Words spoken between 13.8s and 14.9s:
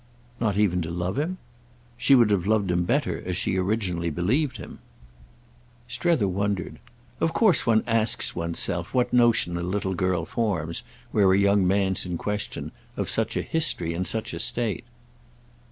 and such a state."